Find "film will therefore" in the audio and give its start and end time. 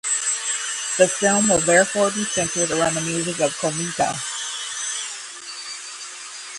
1.07-2.09